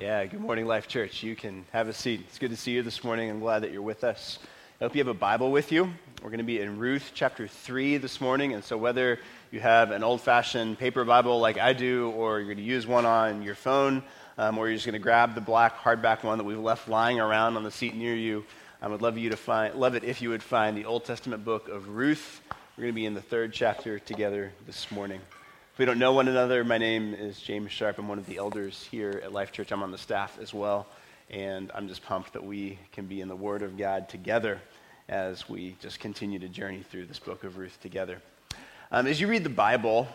[0.00, 1.24] Yeah, good morning, Life Church.
[1.24, 2.20] You can have a seat.
[2.28, 3.30] It's good to see you this morning.
[3.30, 4.38] I'm glad that you're with us.
[4.80, 5.92] I hope you have a Bible with you.
[6.22, 8.54] We're going to be in Ruth chapter 3 this morning.
[8.54, 9.18] And so, whether
[9.50, 12.86] you have an old fashioned paper Bible like I do, or you're going to use
[12.86, 14.04] one on your phone,
[14.38, 17.18] um, or you're just going to grab the black hardback one that we've left lying
[17.18, 18.44] around on the seat near you,
[18.80, 21.44] I would love, you to find, love it if you would find the Old Testament
[21.44, 22.40] book of Ruth.
[22.76, 25.20] We're going to be in the third chapter together this morning.
[25.78, 27.98] We don't know one another, my name is James Sharp.
[28.00, 29.70] I'm one of the elders here at Life Church.
[29.70, 30.88] I'm on the staff as well.
[31.30, 34.60] And I'm just pumped that we can be in the Word of God together
[35.08, 38.20] as we just continue to journey through this book of Ruth together.
[38.90, 40.08] Um, as you read the Bible,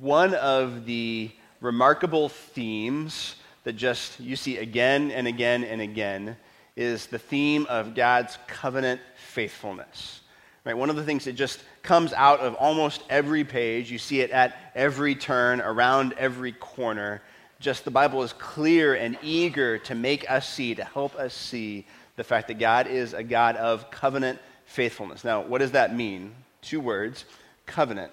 [0.00, 6.38] one of the remarkable themes that just you see again and again and again
[6.74, 10.21] is the theme of God's covenant faithfulness.
[10.64, 10.76] Right?
[10.76, 14.30] One of the things that just comes out of almost every page, you see it
[14.30, 17.20] at every turn, around every corner.
[17.58, 21.86] Just the Bible is clear and eager to make us see, to help us see
[22.16, 25.24] the fact that God is a God of covenant faithfulness.
[25.24, 26.32] Now, what does that mean?
[26.60, 27.24] Two words
[27.66, 28.12] covenant.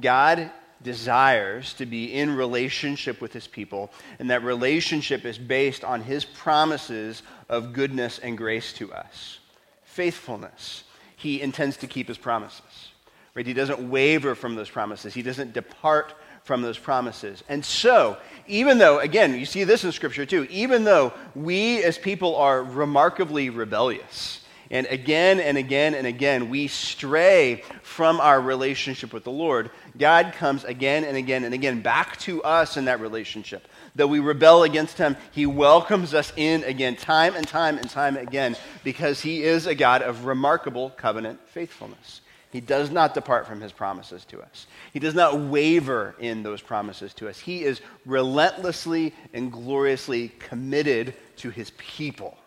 [0.00, 0.50] God
[0.82, 6.24] desires to be in relationship with his people, and that relationship is based on his
[6.24, 9.38] promises of goodness and grace to us.
[9.84, 10.84] Faithfulness
[11.16, 12.90] he intends to keep his promises.
[13.34, 13.46] Right?
[13.46, 15.14] He doesn't waver from those promises.
[15.14, 17.42] He doesn't depart from those promises.
[17.48, 21.98] And so, even though, again, you see this in Scripture too, even though we as
[21.98, 29.12] people are remarkably rebellious, and again and again and again we stray from our relationship
[29.12, 33.00] with the Lord, God comes again and again and again back to us in that
[33.00, 37.88] relationship Though we rebel against him, he welcomes us in again, time and time and
[37.88, 42.20] time again, because he is a God of remarkable covenant faithfulness.
[42.50, 44.66] He does not depart from his promises to us.
[44.92, 47.38] He does not waver in those promises to us.
[47.38, 52.38] He is relentlessly and gloriously committed to his people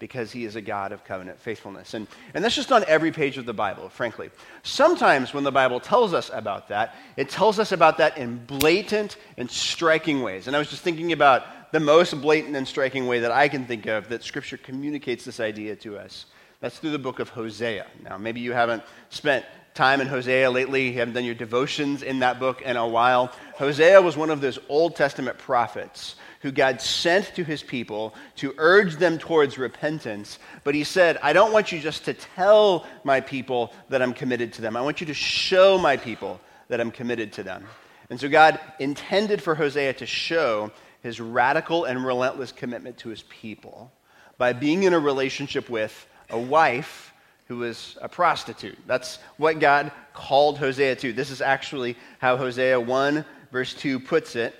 [0.00, 1.94] because he is a God of covenant faithfulness.
[1.94, 4.30] And, and that's just on every page of the Bible, frankly.
[4.64, 9.16] Sometimes when the Bible tells us about that, it tells us about that in blatant
[9.36, 10.48] and striking ways.
[10.48, 13.66] And I was just thinking about the most blatant and striking way that I can
[13.66, 16.24] think of that Scripture communicates this idea to us.
[16.60, 17.86] That's through the book of Hosea.
[18.02, 19.44] Now, maybe you haven't spent
[19.74, 23.32] time in Hosea lately, you haven't done your devotions in that book in a while.
[23.56, 28.54] Hosea was one of those Old Testament prophets who God sent to his people to
[28.58, 30.38] urge them towards repentance.
[30.64, 34.54] But he said, I don't want you just to tell my people that I'm committed
[34.54, 34.76] to them.
[34.76, 37.66] I want you to show my people that I'm committed to them.
[38.08, 43.22] And so God intended for Hosea to show his radical and relentless commitment to his
[43.22, 43.92] people
[44.38, 47.12] by being in a relationship with a wife
[47.48, 48.78] who was a prostitute.
[48.86, 51.12] That's what God called Hosea to.
[51.12, 54.54] This is actually how Hosea 1, verse 2 puts it.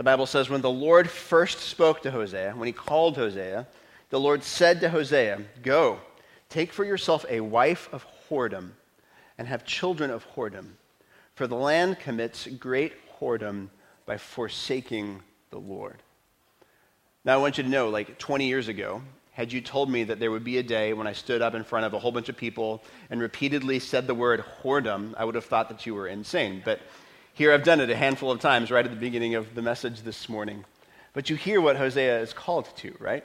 [0.00, 3.66] The Bible says, when the Lord first spoke to Hosea, when he called Hosea,
[4.08, 5.98] the Lord said to Hosea, Go,
[6.48, 8.70] take for yourself a wife of whoredom
[9.36, 10.68] and have children of whoredom,
[11.34, 13.68] for the land commits great whoredom
[14.06, 16.02] by forsaking the Lord.
[17.22, 19.02] Now, I want you to know, like 20 years ago,
[19.32, 21.62] had you told me that there would be a day when I stood up in
[21.62, 25.34] front of a whole bunch of people and repeatedly said the word whoredom, I would
[25.34, 26.62] have thought that you were insane.
[26.64, 26.80] But
[27.40, 30.02] here I've done it a handful of times right at the beginning of the message
[30.02, 30.62] this morning.
[31.14, 33.24] But you hear what Hosea is called to, right?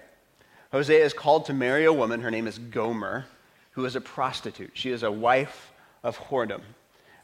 [0.71, 3.25] Hosea is called to marry a woman, her name is Gomer,
[3.71, 4.71] who is a prostitute.
[4.73, 6.61] She is a wife of whoredom.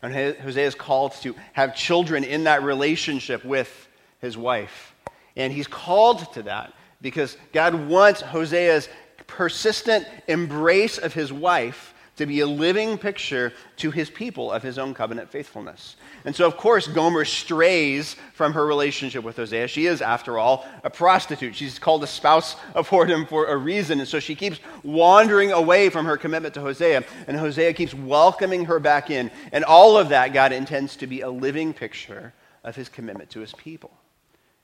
[0.02, 3.88] And Hosea is called to have children in that relationship with
[4.20, 4.94] his wife.
[5.38, 8.90] And he's called to that because God wants Hosea's
[9.28, 14.78] persistent embrace of his wife to be a living picture to his people of his
[14.78, 15.96] own covenant faithfulness.
[16.26, 19.68] And so, of course, Gomer strays from her relationship with Hosea.
[19.68, 21.56] She is, after all, a prostitute.
[21.56, 24.00] She's called a spouse of whoredom for a reason.
[24.00, 27.04] And so she keeps wandering away from her commitment to Hosea.
[27.28, 29.32] And Hosea keeps welcoming her back in.
[29.52, 32.34] And all of that, God intends to be a living picture
[32.64, 33.92] of his commitment to his people.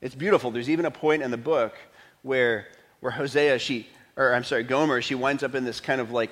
[0.00, 0.50] It's beautiful.
[0.50, 1.74] There's even a point in the book
[2.22, 2.68] where,
[3.00, 6.30] where Hosea, she, or I'm sorry, Gomer, she winds up in this kind of like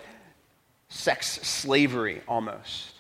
[0.88, 2.92] sex slavery almost.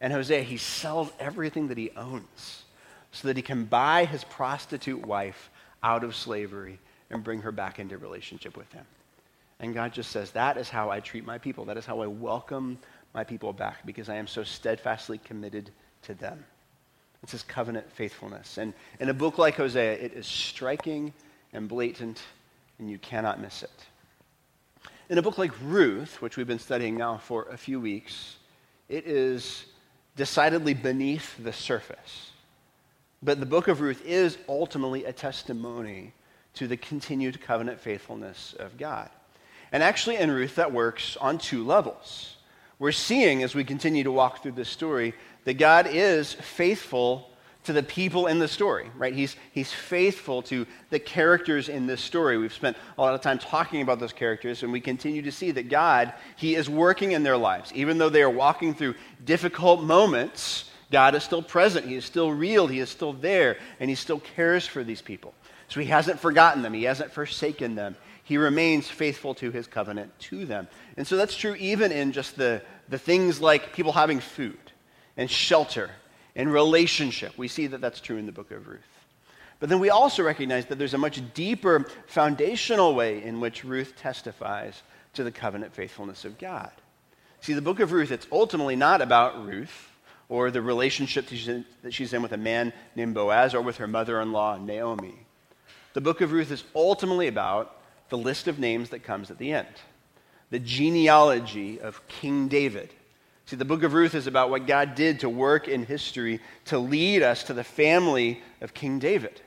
[0.00, 2.64] And Hosea, he sells everything that he owns
[3.12, 5.50] so that he can buy his prostitute wife
[5.82, 6.78] out of slavery
[7.10, 8.84] and bring her back into relationship with him.
[9.60, 11.64] And God just says, That is how I treat my people.
[11.64, 12.78] That is how I welcome
[13.14, 15.70] my people back because I am so steadfastly committed
[16.02, 16.44] to them.
[17.22, 18.58] It's his covenant faithfulness.
[18.58, 21.14] And in a book like Hosea, it is striking
[21.52, 22.20] and blatant,
[22.78, 23.86] and you cannot miss it.
[25.10, 28.36] In a book like Ruth, which we've been studying now for a few weeks,
[28.88, 29.66] it is
[30.16, 32.30] decidedly beneath the surface.
[33.22, 36.14] But the book of Ruth is ultimately a testimony
[36.54, 39.10] to the continued covenant faithfulness of God.
[39.72, 42.36] And actually, in Ruth, that works on two levels.
[42.78, 45.12] We're seeing as we continue to walk through this story
[45.44, 47.28] that God is faithful
[47.64, 49.14] to the people in the story, right?
[49.14, 52.36] He's, he's faithful to the characters in this story.
[52.36, 55.50] We've spent a lot of time talking about those characters, and we continue to see
[55.50, 57.72] that God, He is working in their lives.
[57.74, 58.94] Even though they are walking through
[59.24, 61.86] difficult moments, God is still present.
[61.86, 62.66] He is still real.
[62.66, 65.32] He is still there, and He still cares for these people.
[65.68, 67.96] So He hasn't forgotten them, He hasn't forsaken them.
[68.24, 70.68] He remains faithful to His covenant to them.
[70.98, 74.58] And so that's true even in just the, the things like people having food
[75.16, 75.90] and shelter
[76.36, 77.36] and relationship.
[77.38, 78.80] We see that that's true in the book of Ruth.
[79.60, 83.94] But then we also recognize that there's a much deeper foundational way in which Ruth
[83.96, 84.82] testifies
[85.14, 86.72] to the covenant faithfulness of God.
[87.40, 89.90] See, the book of Ruth, it's ultimately not about Ruth
[90.28, 91.28] or the relationship
[91.82, 95.14] that she's in with a man named Boaz or with her mother in law, Naomi.
[95.92, 97.76] The book of Ruth is ultimately about
[98.08, 99.68] the list of names that comes at the end,
[100.50, 102.90] the genealogy of King David
[103.46, 106.78] See, the book of Ruth is about what God did to work in history to
[106.78, 109.40] lead us to the family of King David.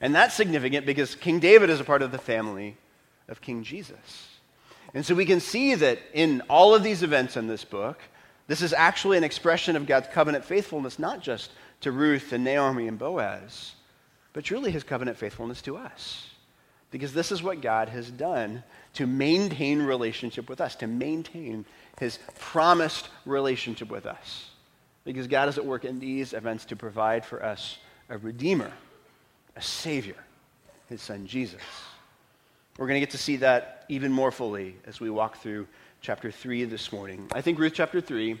[0.00, 2.76] And that's significant because King David is a part of the family
[3.28, 4.38] of King Jesus.
[4.94, 8.00] And so we can see that in all of these events in this book,
[8.46, 11.50] this is actually an expression of God's covenant faithfulness, not just
[11.82, 13.74] to Ruth and Naomi and Boaz,
[14.32, 16.27] but truly his covenant faithfulness to us.
[16.90, 18.62] Because this is what God has done
[18.94, 21.66] to maintain relationship with us, to maintain
[21.98, 24.50] his promised relationship with us.
[25.04, 28.72] Because God is at work in these events to provide for us a Redeemer,
[29.56, 30.16] a Savior,
[30.88, 31.62] his Son Jesus.
[32.78, 35.66] We're going to get to see that even more fully as we walk through
[36.00, 37.26] chapter 3 this morning.
[37.32, 38.38] I think Ruth chapter 3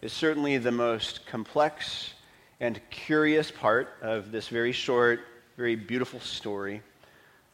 [0.00, 2.14] is certainly the most complex
[2.60, 5.20] and curious part of this very short,
[5.56, 6.82] very beautiful story.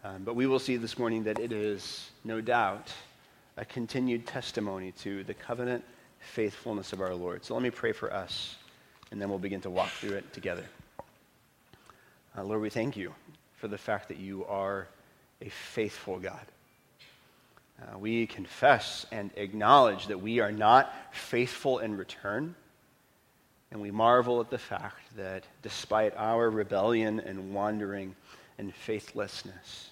[0.06, 2.92] Um, but we will see this morning that it is, no doubt,
[3.56, 5.82] a continued testimony to the covenant
[6.20, 7.44] faithfulness of our Lord.
[7.44, 8.54] So let me pray for us,
[9.10, 10.64] and then we'll begin to walk through it together.
[12.38, 13.12] Uh, Lord, we thank you
[13.56, 14.86] for the fact that you are
[15.42, 16.46] a faithful God.
[17.82, 22.54] Uh, we confess and acknowledge that we are not faithful in return.
[23.72, 28.14] And we marvel at the fact that despite our rebellion and wandering
[28.56, 29.90] and faithlessness,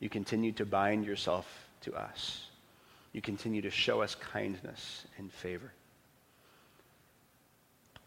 [0.00, 1.46] you continue to bind yourself
[1.82, 2.50] to us
[3.12, 5.72] you continue to show us kindness and favor.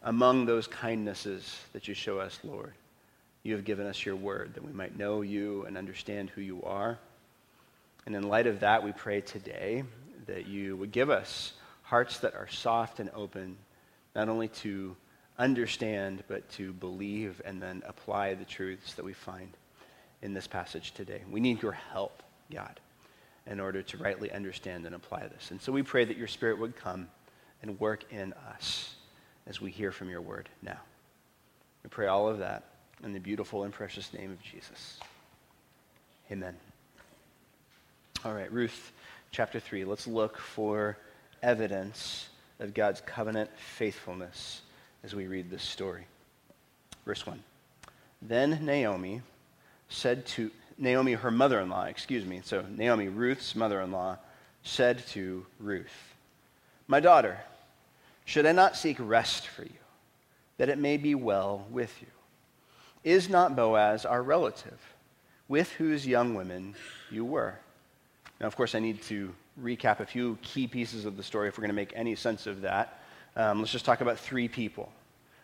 [0.02, 2.72] Among those kindnesses that you show us, Lord,
[3.42, 6.62] you have given us your word that we might know you and understand who you
[6.62, 6.98] are.
[8.06, 9.84] And in light of that, we pray today
[10.26, 11.52] that you would give us
[11.82, 13.56] hearts that are soft and open,
[14.14, 14.96] not only to
[15.38, 19.50] understand, but to believe and then apply the truths that we find
[20.24, 21.22] in this passage today.
[21.30, 22.80] We need your help, God
[23.46, 25.50] in order to rightly understand and apply this.
[25.50, 27.08] And so we pray that your Spirit would come
[27.62, 28.94] and work in us
[29.46, 30.78] as we hear from your word now.
[31.82, 32.64] We pray all of that
[33.02, 34.98] in the beautiful and precious name of Jesus.
[36.32, 36.56] Amen.
[38.24, 38.92] All right, Ruth
[39.30, 39.84] chapter 3.
[39.84, 40.96] Let's look for
[41.42, 42.28] evidence
[42.60, 44.62] of God's covenant faithfulness
[45.02, 46.06] as we read this story.
[47.04, 47.42] Verse 1.
[48.22, 49.20] Then Naomi
[49.88, 54.16] said to Naomi, her mother in law, excuse me, so Naomi, Ruth's mother in law,
[54.62, 56.14] said to Ruth,
[56.88, 57.38] My daughter,
[58.24, 59.70] should I not seek rest for you,
[60.58, 62.08] that it may be well with you?
[63.04, 64.80] Is not Boaz our relative,
[65.46, 66.74] with whose young women
[67.10, 67.54] you were?
[68.40, 69.32] Now, of course, I need to
[69.62, 72.46] recap a few key pieces of the story if we're going to make any sense
[72.46, 73.00] of that.
[73.36, 74.90] Um, let's just talk about three people.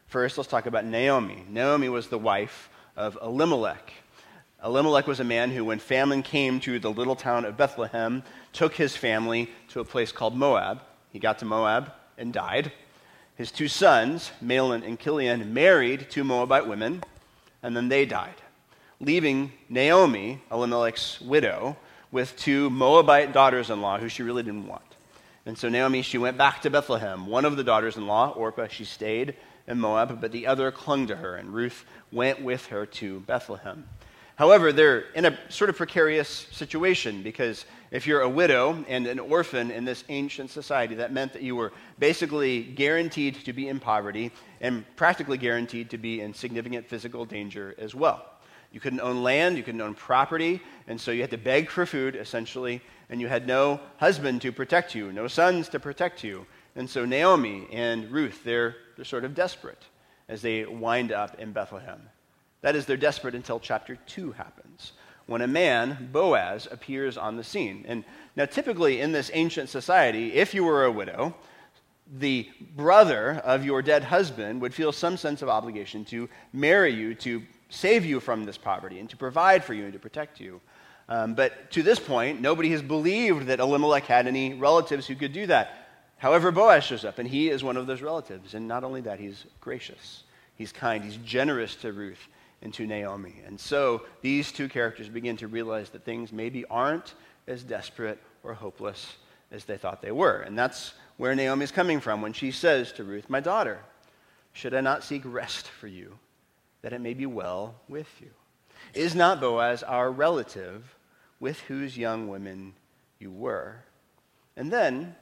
[0.09, 1.45] First, let's talk about Naomi.
[1.49, 3.93] Naomi was the wife of Elimelech.
[4.63, 8.75] Elimelech was a man who, when famine came to the little town of Bethlehem, took
[8.75, 10.83] his family to a place called Moab.
[11.13, 12.71] He got to Moab and died.
[13.37, 17.03] His two sons, Mahlon and Chilion, married two Moabite women,
[17.63, 18.35] and then they died,
[19.01, 21.77] leaving Naomi, Elimelech's widow,
[22.13, 24.83] with two Moabite daughters in law who she really didn't want.
[25.47, 27.27] And so Naomi, she went back to Bethlehem.
[27.27, 29.37] One of the daughters in law, Orpah, she stayed
[29.67, 33.87] in Moab, but the other clung to her, and Ruth went with her to Bethlehem.
[34.41, 39.19] However, they're in a sort of precarious situation because if you're a widow and an
[39.19, 43.79] orphan in this ancient society, that meant that you were basically guaranteed to be in
[43.79, 44.33] poverty
[44.63, 48.25] and practically guaranteed to be in significant physical danger as well.
[48.73, 51.85] You couldn't own land, you couldn't own property, and so you had to beg for
[51.85, 52.81] food, essentially,
[53.11, 56.47] and you had no husband to protect you, no sons to protect you.
[56.77, 59.85] And so Naomi and Ruth, they're, they're sort of desperate
[60.31, 62.09] as they wind up in Bethlehem.
[62.63, 64.93] That is, they're desperate until chapter 2 happens,
[65.27, 67.85] when a man, Boaz, appears on the scene.
[67.89, 68.05] And
[68.37, 71.35] now, typically in this ancient society, if you were a widow,
[72.19, 77.15] the brother of your dead husband would feel some sense of obligation to marry you,
[77.15, 80.61] to save you from this poverty, and to provide for you and to protect you.
[81.09, 85.33] Um, but to this point, nobody has believed that Elimelech had any relatives who could
[85.33, 85.89] do that.
[86.19, 88.55] However, Boaz shows up, and he is one of those relatives.
[88.55, 90.25] And not only that, he's gracious,
[90.57, 92.29] he's kind, he's generous to Ruth
[92.63, 93.35] and to Naomi.
[93.47, 97.15] And so these two characters begin to realize that things maybe aren't
[97.47, 99.17] as desperate or hopeless
[99.51, 100.41] as they thought they were.
[100.41, 103.81] And that's where Naomi's coming from when she says to Ruth, My daughter,
[104.53, 106.19] should I not seek rest for you,
[106.83, 108.31] that it may be well with you?
[108.95, 110.95] Is not Boaz our relative
[111.39, 112.75] with whose young women
[113.19, 113.77] you were?
[114.57, 115.15] And then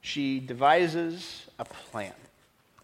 [0.00, 2.12] she devises a plan,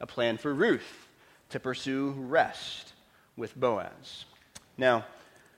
[0.00, 1.08] a plan for Ruth
[1.50, 2.89] to pursue rest
[3.40, 4.26] with Boaz.
[4.78, 5.04] Now,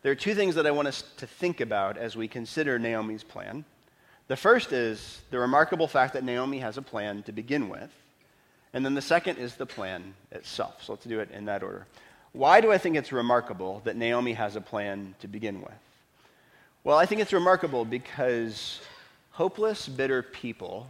[0.02, 3.22] there are two things that I want us to think about as we consider Naomi's
[3.22, 3.64] plan.
[4.28, 7.90] The first is the remarkable fact that Naomi has a plan to begin with.
[8.72, 10.82] And then the second is the plan itself.
[10.82, 11.86] So let's do it in that order.
[12.32, 15.74] Why do I think it's remarkable that Naomi has a plan to begin with?
[16.84, 18.80] Well, I think it's remarkable because
[19.32, 20.88] hopeless, bitter people,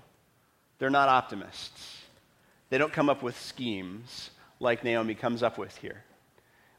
[0.79, 2.03] they're not optimists.
[2.71, 4.31] They don't come up with schemes
[4.61, 6.05] like Naomi comes up with here.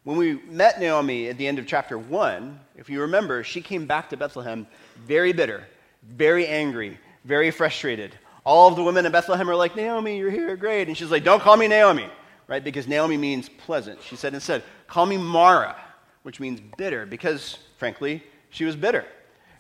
[0.04, 3.86] When we met Naomi at the end of chapter 1, if you remember, she came
[3.86, 4.68] back to Bethlehem
[5.06, 5.66] very bitter
[6.10, 8.16] very angry, very frustrated.
[8.46, 10.88] All of the women in Bethlehem are like, Naomi, you're here, great.
[10.88, 12.10] And she's like, don't call me Naomi,
[12.48, 12.64] right?
[12.64, 14.02] Because Naomi means pleasant.
[14.04, 15.76] She said instead, call me Mara,
[16.24, 19.06] which means bitter, because frankly, she was bitter.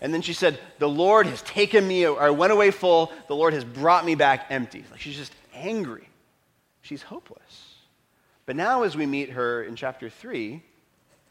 [0.01, 3.35] And then she said, The Lord has taken me, or I went away full, the
[3.35, 4.83] Lord has brought me back empty.
[4.91, 6.09] Like she's just angry.
[6.81, 7.72] She's hopeless.
[8.45, 10.61] But now, as we meet her in chapter 3,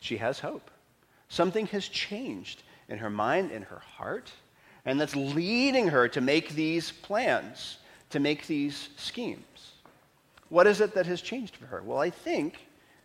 [0.00, 0.70] she has hope.
[1.28, 4.32] Something has changed in her mind, in her heart
[4.84, 7.78] and that's leading her to make these plans,
[8.10, 9.72] to make these schemes.
[10.48, 11.82] What is it that has changed for her?
[11.82, 12.54] Well, I think,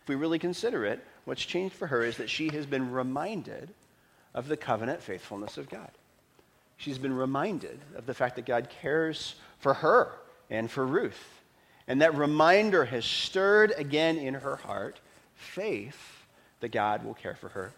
[0.02, 3.72] if we really consider it, what's changed for her is that she has been reminded
[4.34, 5.90] of the covenant faithfulness of God.
[6.76, 10.12] She's been reminded of the fact that God cares for her
[10.50, 11.37] and for Ruth.
[11.88, 15.00] And that reminder has stirred again in her heart
[15.34, 15.98] faith
[16.60, 17.72] that God will care for her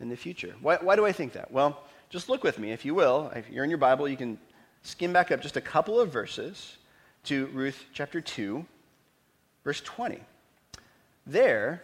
[0.00, 0.54] in the future.
[0.62, 1.50] Why, why do I think that?
[1.50, 3.32] Well, just look with me, if you will.
[3.34, 4.38] If you're in your Bible, you can
[4.82, 6.76] skim back up just a couple of verses
[7.24, 8.64] to Ruth chapter 2,
[9.64, 10.20] verse 20.
[11.26, 11.82] There,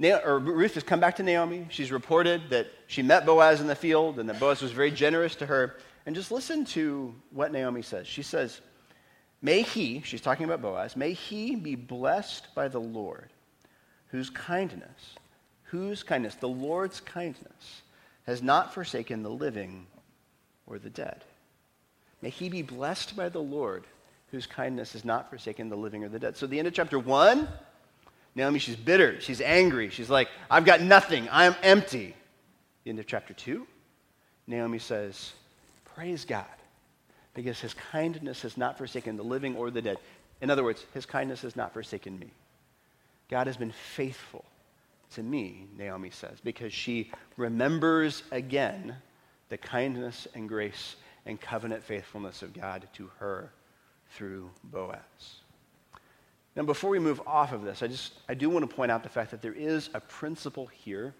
[0.00, 1.66] or Ruth has come back to Naomi.
[1.70, 5.34] She's reported that she met Boaz in the field and that Boaz was very generous
[5.36, 5.76] to her.
[6.06, 8.06] And just listen to what Naomi says.
[8.06, 8.60] She says,
[9.40, 13.30] May he, she's talking about Boaz, may he be blessed by the Lord,
[14.08, 15.14] whose kindness,
[15.64, 17.82] whose kindness, the Lord's kindness,
[18.26, 19.86] has not forsaken the living
[20.66, 21.24] or the dead.
[22.20, 23.84] May he be blessed by the Lord,
[24.30, 26.36] whose kindness has not forsaken the living or the dead.
[26.36, 27.48] So, the end of chapter one,
[28.34, 29.20] Naomi, she's bitter.
[29.20, 29.90] She's angry.
[29.90, 31.28] She's like, I've got nothing.
[31.30, 32.14] I'm empty.
[32.84, 33.66] The end of chapter two,
[34.46, 35.32] Naomi says,
[35.94, 36.44] Praise God,
[37.38, 39.96] because his kindness has not forsaken the living or the dead.
[40.40, 42.32] In other words, his kindness has not forsaken me.
[43.30, 44.44] God has been faithful
[45.14, 48.96] to me, Naomi says, because she remembers again
[49.50, 53.52] the kindness and grace and covenant faithfulness of God to her
[54.10, 54.98] through Boaz.
[56.56, 59.04] Now, before we move off of this, I just I do want to point out
[59.04, 61.14] the fact that there is a principle here,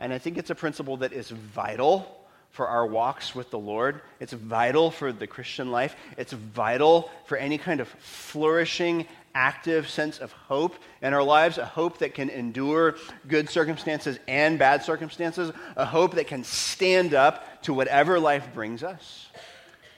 [0.00, 2.21] and I think it's a principle that is vital
[2.52, 4.00] for our walks with the Lord.
[4.20, 5.96] It's vital for the Christian life.
[6.16, 11.64] It's vital for any kind of flourishing active sense of hope in our lives, a
[11.64, 17.62] hope that can endure good circumstances and bad circumstances, a hope that can stand up
[17.62, 19.28] to whatever life brings us.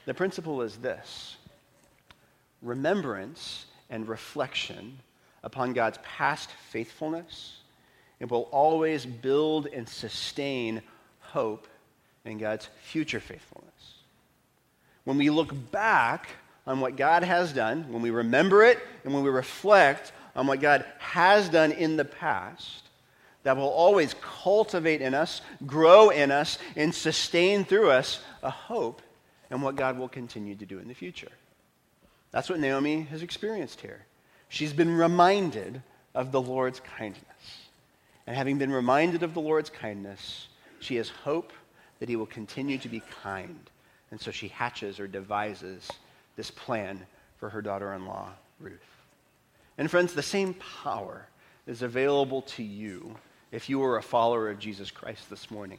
[0.06, 1.36] The principle is this
[2.62, 4.98] remembrance and reflection
[5.42, 7.58] upon God's past faithfulness.
[8.20, 10.82] It will always build and sustain
[11.20, 11.66] hope
[12.24, 13.70] in God's future faithfulness.
[15.04, 16.28] When we look back
[16.66, 20.60] on what God has done, when we remember it, and when we reflect on what
[20.60, 22.82] God has done in the past,
[23.42, 29.02] that will always cultivate in us, grow in us, and sustain through us a hope
[29.50, 31.30] in what God will continue to do in the future.
[32.30, 34.06] That's what Naomi has experienced here.
[34.48, 35.82] She's been reminded
[36.14, 37.22] of the Lord's kindness.
[38.26, 40.48] And having been reminded of the Lord's kindness,
[40.80, 41.52] she has hope
[41.98, 43.70] that he will continue to be kind.
[44.10, 45.88] And so she hatches or devises
[46.36, 47.06] this plan
[47.38, 48.78] for her daughter in law, Ruth.
[49.78, 51.26] And friends, the same power
[51.66, 53.16] is available to you
[53.50, 55.78] if you are a follower of Jesus Christ this morning.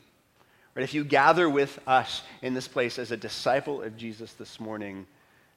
[0.75, 0.83] Right?
[0.83, 5.05] If you gather with us in this place as a disciple of Jesus this morning,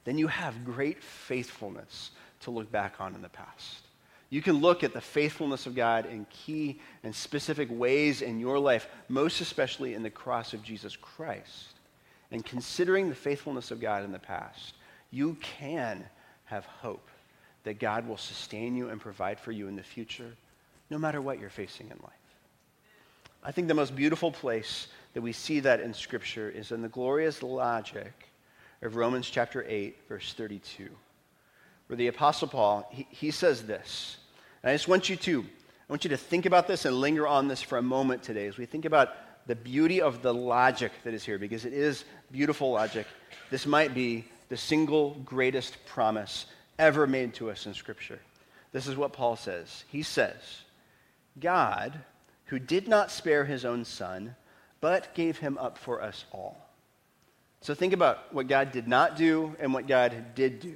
[0.05, 2.11] then you have great faithfulness
[2.41, 3.88] to look back on in the past.
[4.31, 8.59] You can look at the faithfulness of God in key and specific ways in your
[8.59, 11.69] life, most especially in the cross of Jesus Christ.
[12.31, 14.75] And considering the faithfulness of God in the past,
[15.11, 16.05] you can
[16.45, 17.09] have hope
[17.65, 20.35] that God will sustain you and provide for you in the future,
[20.91, 22.13] no matter what you're facing in life.
[23.43, 26.89] I think the most beautiful place that we see that in Scripture is in the
[26.89, 28.13] glorious logic
[28.83, 30.89] of Romans chapter 8, verse 32,
[31.89, 34.17] where the Apostle Paul, he, he says this.
[34.63, 37.27] And I just want you to, I want you to think about this and linger
[37.27, 39.11] on this for a moment today as we think about
[39.47, 43.07] the beauty of the logic that is here, because it is beautiful logic.
[43.51, 46.47] This might be the single greatest promise
[46.79, 48.21] ever made to us in Scripture.
[48.73, 49.85] This is what Paul says.
[49.89, 50.37] He says,
[51.41, 51.99] God,
[52.47, 54.37] who did not spare his own son,
[54.81, 56.59] but gave him up for us all.
[57.63, 60.75] So think about what God did not do and what God did do.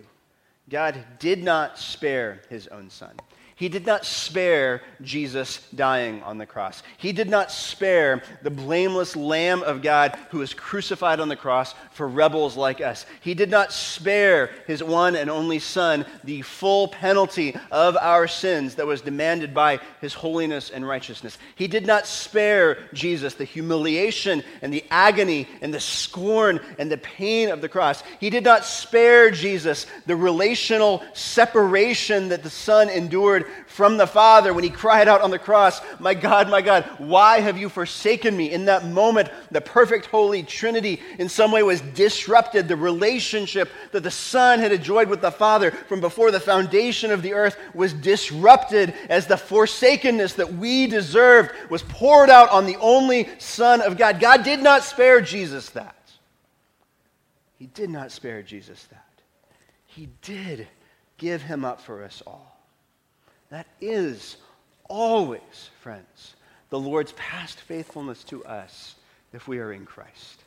[0.69, 3.15] God did not spare his own son.
[3.63, 6.83] He did not spare Jesus dying on the cross.
[6.99, 11.77] He did not spare the blameless Lamb of God who was crucified on the cross
[11.93, 13.07] for rebels like us.
[13.21, 18.75] He did not spare his one and only Son the full penalty of our sins
[18.75, 21.39] that was demanded by his holiness and righteousness.
[21.55, 26.99] He did not spare Jesus the humiliation and the agony and the scorn and the
[26.99, 28.03] pain of the cross.
[28.19, 34.53] He did not spare Jesus the relational separation that the Son endured from the Father
[34.53, 38.37] when he cried out on the cross, My God, my God, why have you forsaken
[38.37, 38.53] me?
[38.53, 42.69] In that moment, the perfect Holy Trinity in some way was disrupted.
[42.69, 47.23] The relationship that the Son had enjoyed with the Father from before the foundation of
[47.23, 52.77] the earth was disrupted as the forsakenness that we deserved was poured out on the
[52.77, 54.21] only Son of God.
[54.21, 55.97] God did not spare Jesus that.
[57.59, 59.07] He did not spare Jesus that.
[59.87, 60.67] He did
[61.19, 62.52] give him up for us all.
[63.53, 64.39] That is
[64.89, 66.37] always, friends,
[66.71, 68.95] the Lord's past faithfulness to us
[69.35, 70.43] if we are in Christ.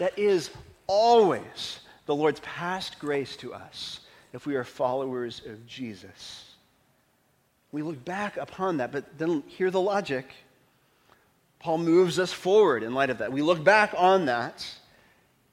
[0.00, 0.50] That is
[0.88, 4.00] always the Lord's past grace to us
[4.32, 6.56] if we are followers of Jesus.
[7.70, 10.26] We look back upon that, but then hear the logic.
[11.60, 13.30] Paul moves us forward in light of that.
[13.30, 14.66] We look back on that,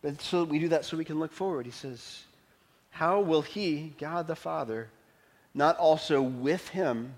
[0.01, 1.67] but so we do that so we can look forward.
[1.67, 2.23] He says,
[2.89, 4.89] How will he, God the Father,
[5.55, 7.15] not also with him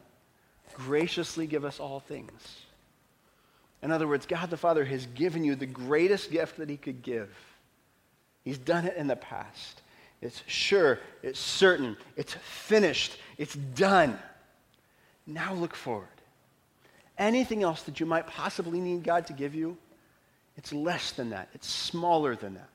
[0.73, 2.61] graciously give us all things?
[3.81, 7.01] In other words, God the Father has given you the greatest gift that he could
[7.01, 7.29] give.
[8.43, 9.81] He's done it in the past.
[10.21, 14.17] It's sure, it's certain, it's finished, it's done.
[15.27, 16.07] Now look forward.
[17.17, 19.77] Anything else that you might possibly need God to give you,
[20.55, 22.69] it's less than that, it's smaller than that.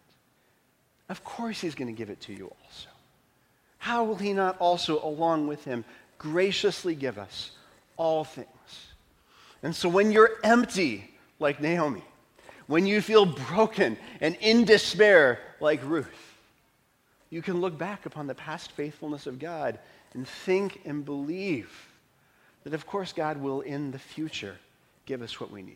[1.08, 2.91] Of course, He's going to give it to you also
[3.82, 5.84] how will he not also, along with him,
[6.16, 7.50] graciously give us
[7.96, 8.46] all things?
[9.60, 12.04] And so when you're empty, like Naomi,
[12.68, 16.06] when you feel broken and in despair, like Ruth,
[17.28, 19.80] you can look back upon the past faithfulness of God
[20.14, 21.72] and think and believe
[22.62, 24.58] that, of course, God will in the future
[25.06, 25.74] give us what we need.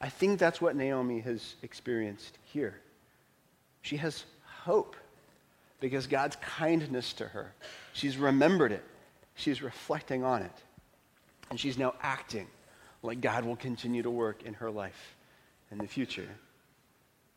[0.00, 2.80] I think that's what Naomi has experienced here.
[3.82, 4.96] She has hope
[5.80, 7.52] because God's kindness to her,
[7.92, 8.84] she's remembered it.
[9.34, 10.62] She's reflecting on it.
[11.50, 12.46] And she's now acting
[13.02, 15.16] like God will continue to work in her life
[15.70, 16.28] in the future.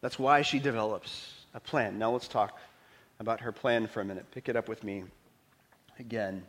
[0.01, 1.99] That's why she develops a plan.
[1.99, 2.59] Now let's talk
[3.19, 4.25] about her plan for a minute.
[4.31, 5.03] Pick it up with me
[5.99, 6.43] again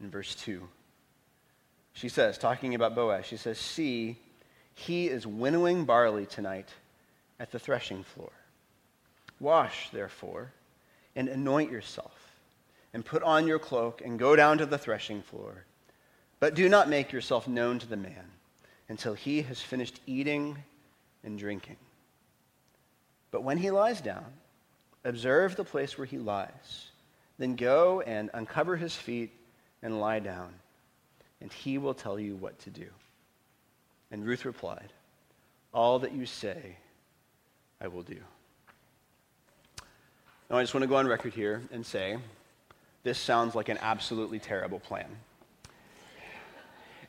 [0.00, 0.66] in verse 2.
[1.92, 4.16] She says, talking about Boaz, she says, See,
[4.74, 6.68] he is winnowing barley tonight
[7.38, 8.32] at the threshing floor.
[9.40, 10.52] Wash, therefore
[11.16, 12.14] and anoint yourself,
[12.92, 15.64] and put on your cloak, and go down to the threshing floor.
[16.38, 18.30] But do not make yourself known to the man
[18.88, 20.58] until he has finished eating
[21.24, 21.76] and drinking.
[23.30, 24.26] But when he lies down,
[25.04, 26.90] observe the place where he lies.
[27.38, 29.30] Then go and uncover his feet
[29.82, 30.54] and lie down,
[31.40, 32.86] and he will tell you what to do.
[34.10, 34.92] And Ruth replied,
[35.72, 36.76] All that you say,
[37.80, 38.20] I will do.
[40.50, 42.18] Now, I just want to go on record here and say
[43.02, 45.06] this sounds like an absolutely terrible plan.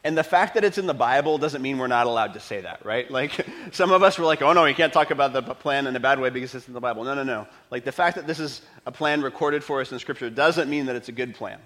[0.04, 2.62] And the fact that it's in the Bible doesn't mean we're not allowed to say
[2.62, 3.10] that, right?
[3.12, 5.96] Like, some of us were like, oh no, you can't talk about the plan in
[5.96, 7.04] a bad way because it's in the Bible.
[7.04, 7.48] No, no, no.
[7.70, 10.86] Like, the fact that this is a plan recorded for us in Scripture doesn't mean
[10.86, 11.60] that it's a good plan.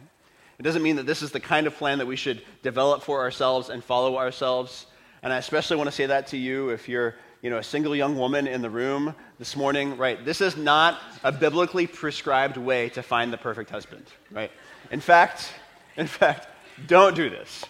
[0.60, 3.21] It doesn't mean that this is the kind of plan that we should develop for
[3.21, 4.86] ourselves and follow ourselves.
[5.23, 7.95] And I especially want to say that to you if you're you know, a single
[7.95, 10.23] young woman in the room this morning, right?
[10.23, 14.51] This is not a biblically prescribed way to find the perfect husband, right?
[14.91, 15.51] In fact,
[15.97, 16.47] in fact,
[16.88, 17.65] don't do this.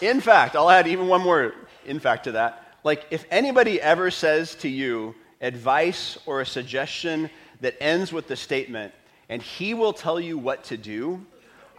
[0.00, 1.54] In fact, I'll add even one more
[1.86, 2.76] in fact to that.
[2.84, 8.36] Like, if anybody ever says to you advice or a suggestion that ends with the
[8.36, 8.92] statement,
[9.28, 11.24] and he will tell you what to do,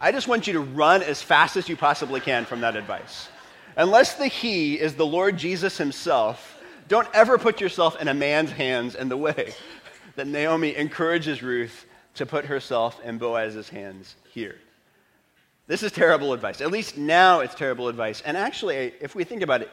[0.00, 3.28] I just want you to run as fast as you possibly can from that advice.
[3.76, 8.50] Unless the he is the Lord Jesus himself, don't ever put yourself in a man's
[8.50, 9.52] hands in the way
[10.16, 11.84] that Naomi encourages Ruth
[12.14, 14.56] to put herself in Boaz's hands here.
[15.66, 16.60] This is terrible advice.
[16.60, 18.22] At least now it's terrible advice.
[18.24, 19.70] And actually, if we think about it,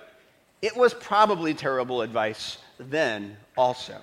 [0.62, 3.98] it was probably terrible advice then also.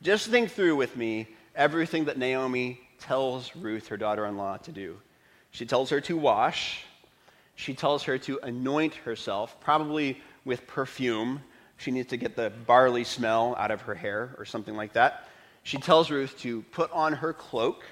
[0.00, 4.72] Just think through with me everything that Naomi tells Ruth, her daughter in law, to
[4.72, 4.96] do.
[5.50, 6.84] She tells her to wash,
[7.54, 11.40] she tells her to anoint herself, probably with perfume.
[11.76, 15.28] She needs to get the barley smell out of her hair or something like that.
[15.62, 17.84] She tells Ruth to put on her cloak.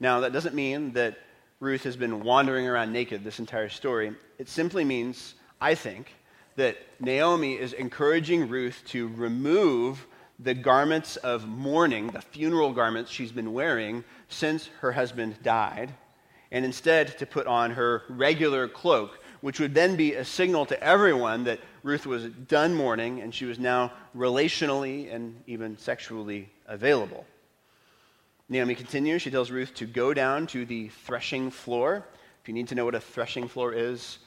[0.00, 1.18] Now, that doesn't mean that
[1.60, 4.12] Ruth has been wandering around naked this entire story.
[4.38, 6.14] It simply means, I think,
[6.56, 10.06] that Naomi is encouraging Ruth to remove
[10.40, 15.94] the garments of mourning, the funeral garments she's been wearing since her husband died,
[16.52, 20.80] and instead to put on her regular cloak, which would then be a signal to
[20.80, 27.24] everyone that Ruth was done mourning and she was now relationally and even sexually available.
[28.48, 29.22] Naomi continues.
[29.22, 32.06] She tells Ruth to go down to the threshing floor.
[32.42, 34.18] If you need to know what a threshing floor is,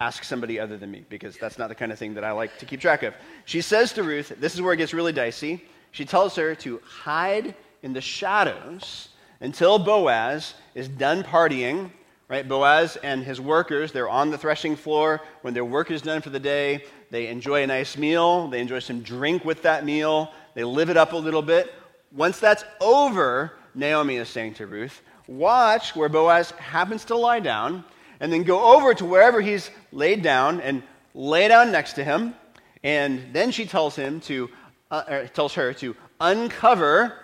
[0.00, 2.56] ask somebody other than me because that's not the kind of thing that I like
[2.58, 3.14] to keep track of.
[3.46, 5.64] She says to Ruth, this is where it gets really dicey.
[5.90, 9.08] She tells her to hide in the shadows
[9.40, 11.90] until Boaz is done partying,
[12.28, 12.48] right?
[12.48, 15.20] Boaz and his workers, they're on the threshing floor.
[15.42, 18.48] When their work is done for the day, they enjoy a nice meal.
[18.48, 20.32] They enjoy some drink with that meal.
[20.54, 21.72] They live it up a little bit.
[22.12, 27.84] Once that's over, Naomi is saying to Ruth, watch where Boaz happens to lie down,
[28.20, 30.82] and then go over to wherever he's laid down and
[31.14, 32.34] lay down next to him.
[32.82, 34.50] And then she tells him to,
[34.90, 37.14] uh, tells her to uncover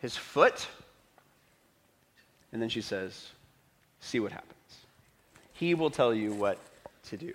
[0.00, 0.66] his foot
[2.52, 3.28] and then she says,
[4.00, 4.54] See what happens.
[5.52, 6.58] He will tell you what
[7.04, 7.34] to do.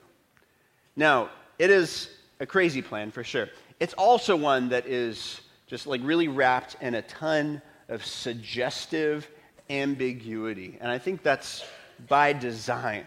[0.96, 3.50] Now, it is a crazy plan for sure.
[3.80, 9.30] It's also one that is just like really wrapped in a ton of suggestive
[9.70, 10.78] ambiguity.
[10.82, 11.64] And I think that's
[12.08, 13.06] by design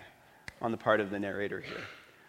[0.60, 1.82] on the part of the narrator here.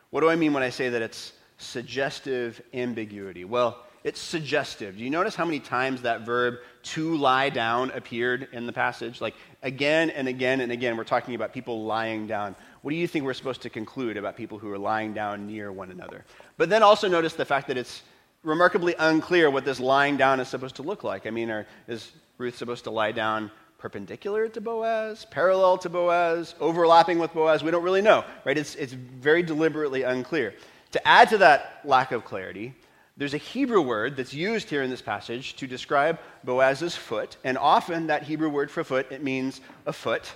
[0.09, 3.45] What do I mean when I say that it's suggestive ambiguity?
[3.45, 4.97] Well, it's suggestive.
[4.97, 9.19] Do you notice how many times that verb to lie down appeared in the passage?
[9.19, 12.55] Like again and again and again, we're talking about people lying down.
[12.81, 15.71] What do you think we're supposed to conclude about people who are lying down near
[15.71, 16.23] one another?
[16.57, 18.03] But then also notice the fact that it's
[18.43, 21.27] remarkably unclear what this lying down is supposed to look like.
[21.27, 26.55] I mean, are, is Ruth supposed to lie down perpendicular to Boaz, parallel to Boaz,
[26.61, 27.63] overlapping with Boaz?
[27.63, 28.57] We don't really know, right?
[28.57, 30.53] It's, it's very deliberately unclear.
[30.91, 32.73] To add to that lack of clarity,
[33.19, 37.57] there's a Hebrew word that's used here in this passage to describe Boaz's foot, and
[37.57, 40.31] often that Hebrew word for foot, it means a foot.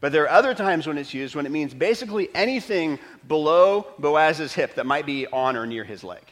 [0.00, 4.54] But there are other times when it's used when it means basically anything below Boaz's
[4.54, 6.22] hip that might be on or near his leg.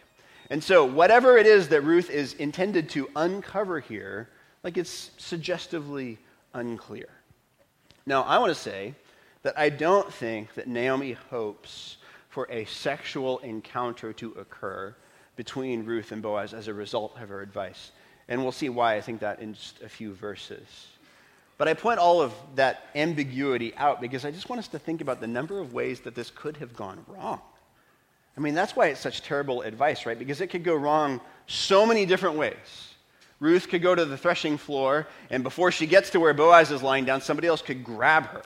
[0.49, 4.31] And so, whatever it is that Ruth is intended to uncover here,
[4.65, 6.19] like it's suggestively
[6.55, 7.11] unclear.
[8.07, 8.95] Now, I want to say
[9.43, 11.99] that I don't think that Naomi hopes
[12.31, 14.97] for a sexual encounter to occur
[15.41, 17.93] between Ruth and Boaz as a result of her advice.
[18.29, 20.67] And we'll see why I think that in just a few verses.
[21.57, 25.01] But I point all of that ambiguity out because I just want us to think
[25.01, 27.41] about the number of ways that this could have gone wrong.
[28.37, 30.19] I mean, that's why it's such terrible advice, right?
[30.19, 32.95] Because it could go wrong so many different ways.
[33.39, 36.83] Ruth could go to the threshing floor, and before she gets to where Boaz is
[36.83, 38.43] lying down, somebody else could grab her.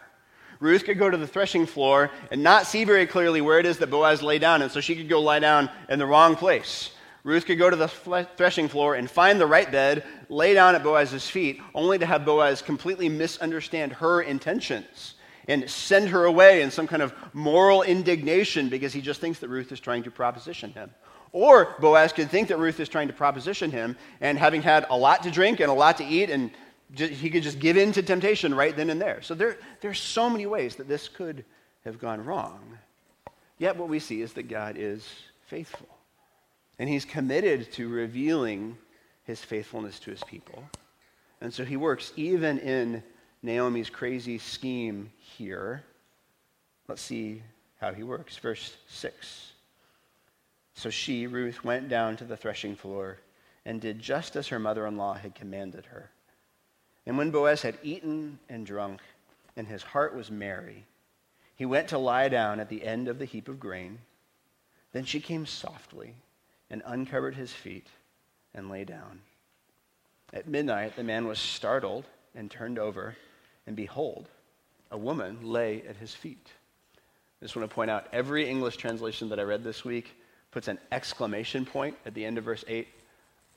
[0.60, 3.78] Ruth could go to the threshing floor and not see very clearly where it is
[3.78, 6.90] that Boaz lay down, and so she could go lie down in the wrong place.
[7.24, 7.88] Ruth could go to the
[8.36, 12.26] threshing floor and find the right bed, lay down at Boaz's feet, only to have
[12.26, 15.14] Boaz completely misunderstand her intentions
[15.48, 19.48] and send her away in some kind of moral indignation because he just thinks that
[19.48, 20.90] Ruth is trying to proposition him.
[21.32, 24.96] Or Boaz could think that Ruth is trying to proposition him, and having had a
[24.96, 26.50] lot to drink and a lot to eat and
[26.98, 29.22] he could just give in to temptation right then and there.
[29.22, 31.44] So there, are so many ways that this could
[31.84, 32.78] have gone wrong.
[33.58, 35.08] Yet what we see is that God is
[35.46, 35.88] faithful.
[36.78, 38.76] And he's committed to revealing
[39.24, 40.64] his faithfulness to his people.
[41.40, 43.02] And so he works even in
[43.42, 45.84] Naomi's crazy scheme here.
[46.88, 47.42] Let's see
[47.80, 48.36] how he works.
[48.36, 49.52] Verse 6.
[50.74, 53.18] So she, Ruth, went down to the threshing floor
[53.64, 56.10] and did just as her mother in law had commanded her.
[57.06, 59.00] And when Boaz had eaten and drunk,
[59.56, 60.84] and his heart was merry,
[61.56, 63.98] he went to lie down at the end of the heap of grain.
[64.92, 66.14] Then she came softly
[66.70, 67.86] and uncovered his feet
[68.54, 69.20] and lay down.
[70.32, 73.14] At midnight, the man was startled and turned over,
[73.66, 74.28] and behold,
[74.90, 76.48] a woman lay at his feet.
[76.96, 80.16] I just want to point out every English translation that I read this week
[80.50, 82.88] puts an exclamation point at the end of verse 8.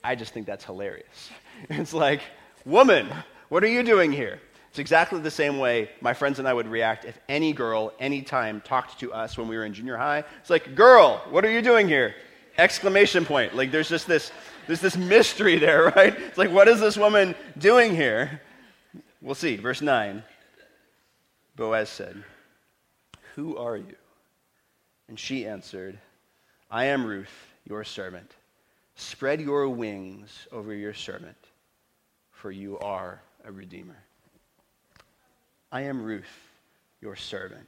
[0.04, 1.30] I just think that's hilarious.
[1.70, 2.22] It's like,
[2.68, 3.08] Woman,
[3.50, 4.40] what are you doing here?
[4.70, 8.62] It's exactly the same way my friends and I would react if any girl, anytime,
[8.62, 10.24] talked to us when we were in junior high.
[10.40, 12.14] It's like, Girl, what are you doing here?
[12.58, 13.56] Exclamation point.
[13.56, 14.32] Like, there's just this,
[14.68, 16.16] there's this mystery there, right?
[16.16, 18.42] It's like, what is this woman doing here?
[19.22, 19.56] We'll see.
[19.56, 20.24] Verse 9
[21.56, 22.24] Boaz said,
[23.36, 23.96] Who are you?
[25.08, 25.98] And she answered,
[26.70, 28.36] I am Ruth, your servant.
[28.96, 31.38] Spread your wings over your servant,
[32.32, 33.98] for you are a redeemer.
[35.72, 36.26] I am Ruth,
[37.02, 37.68] your servant.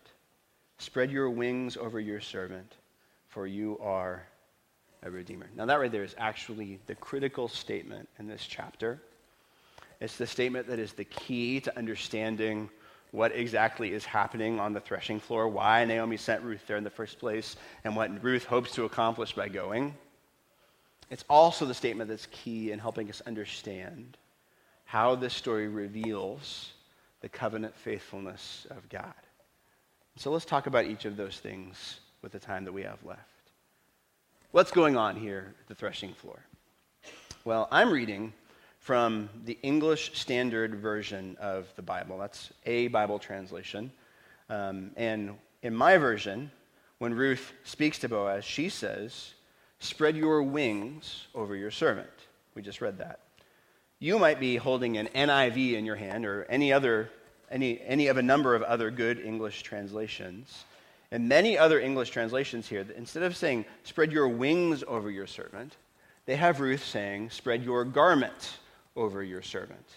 [0.78, 2.76] Spread your wings over your servant,
[3.30, 4.24] for you are
[5.04, 5.50] a redeemer.
[5.56, 9.02] Now, that right there is actually the critical statement in this chapter.
[10.02, 12.70] It's the statement that is the key to understanding
[13.12, 16.90] what exactly is happening on the threshing floor, why Naomi sent Ruth there in the
[16.90, 19.96] first place, and what Ruth hopes to accomplish by going.
[21.10, 24.18] It's also the statement that's key in helping us understand
[24.90, 26.72] how this story reveals
[27.22, 29.14] the covenant faithfulness of God.
[30.16, 33.22] So let's talk about each of those things with the time that we have left.
[34.50, 36.40] What's going on here at the threshing floor?
[37.46, 38.34] Well, I'm reading
[38.80, 42.18] from the English Standard Version of the Bible.
[42.18, 43.92] That's a Bible translation.
[44.50, 46.50] Um, and in my version,
[46.98, 49.36] when Ruth speaks to Boaz, she says,
[49.78, 52.10] Spread your wings over your servant.
[52.56, 53.20] We just read that.
[54.00, 57.10] You might be holding an NIV in your hand or any other,
[57.52, 60.64] any, any of a number of other good English translations.
[61.12, 65.76] And many other English translations here, instead of saying, Spread your wings over your servant,
[66.26, 68.58] they have Ruth saying, Spread your garment
[68.96, 69.88] over your servant,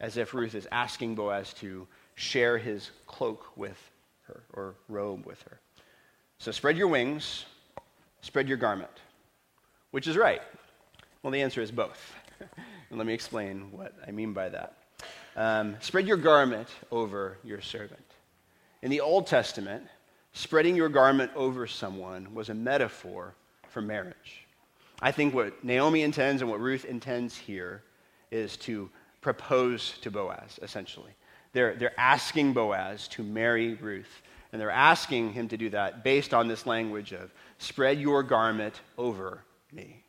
[0.00, 3.78] as if Ruth is asking Boaz to share his cloak with
[4.22, 5.60] her or robe with her.
[6.38, 7.44] So spread your wings,
[8.22, 8.90] spread your garment.
[9.90, 10.42] Which is right?
[11.22, 12.14] Well, the answer is both.
[12.90, 14.74] and let me explain what I mean by that.
[15.36, 18.04] Um, spread your garment over your servant.
[18.82, 19.84] In the Old Testament,
[20.32, 23.34] spreading your garment over someone was a metaphor
[23.68, 24.46] for marriage.
[25.00, 27.82] I think what Naomi intends and what Ruth intends here
[28.30, 31.12] is to propose to Boaz, essentially.
[31.52, 34.22] They're, they're asking Boaz to marry Ruth,
[34.52, 38.80] and they're asking him to do that based on this language of spread your garment
[38.98, 40.02] over me.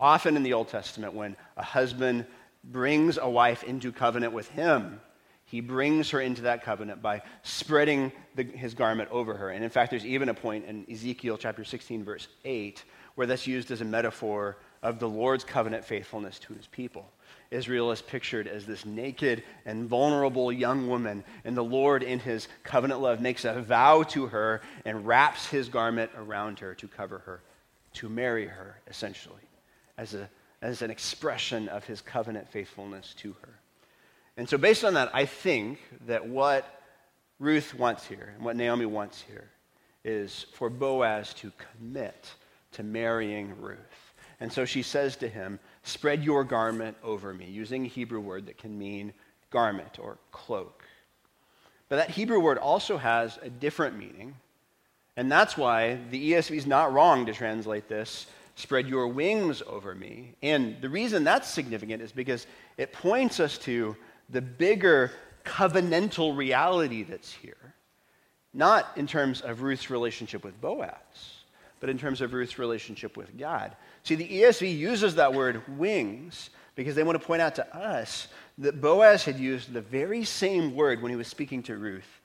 [0.00, 2.26] Often in the Old Testament, when a husband
[2.64, 5.00] brings a wife into covenant with him,
[5.44, 9.50] he brings her into that covenant by spreading the, his garment over her.
[9.50, 12.84] And in fact, there's even a point in Ezekiel chapter 16, verse 8,
[13.14, 17.10] where that's used as a metaphor of the Lord's covenant faithfulness to his people.
[17.50, 22.46] Israel is pictured as this naked and vulnerable young woman, and the Lord, in his
[22.62, 27.20] covenant love, makes a vow to her and wraps his garment around her to cover
[27.20, 27.40] her,
[27.94, 29.47] to marry her, essentially,
[29.98, 30.30] as, a,
[30.62, 33.58] as an expression of his covenant faithfulness to her.
[34.38, 36.64] And so, based on that, I think that what
[37.38, 39.50] Ruth wants here and what Naomi wants here
[40.04, 42.32] is for Boaz to commit
[42.72, 44.08] to marrying Ruth.
[44.40, 48.46] And so she says to him, Spread your garment over me, using a Hebrew word
[48.46, 49.12] that can mean
[49.50, 50.84] garment or cloak.
[51.88, 54.34] But that Hebrew word also has a different meaning.
[55.16, 58.26] And that's why the ESV is not wrong to translate this,
[58.58, 60.34] spread your wings over me.
[60.42, 63.96] And the reason that's significant is because it points us to
[64.30, 65.12] the bigger
[65.44, 67.74] covenantal reality that's here.
[68.52, 70.90] Not in terms of Ruth's relationship with Boaz,
[71.78, 73.76] but in terms of Ruth's relationship with God.
[74.02, 78.26] See, the ESV uses that word wings because they want to point out to us
[78.58, 82.20] that Boaz had used the very same word when he was speaking to Ruth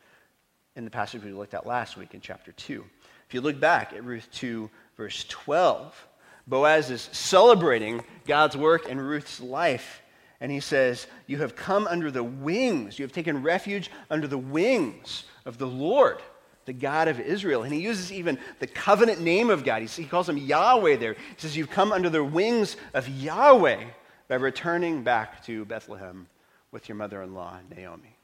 [0.75, 2.83] in the passage we looked at last week in chapter 2.
[3.27, 6.07] If you look back at Ruth 2, verse 12,
[6.47, 10.01] Boaz is celebrating God's work in Ruth's life.
[10.41, 14.37] And he says, You have come under the wings, you have taken refuge under the
[14.37, 16.21] wings of the Lord
[16.65, 17.63] the God of Israel.
[17.63, 19.81] And he uses even the covenant name of God.
[19.81, 21.13] He calls him Yahweh there.
[21.13, 23.83] He says, You've come under the wings of Yahweh
[24.27, 26.27] by returning back to Bethlehem
[26.71, 28.15] with your mother in law, Naomi.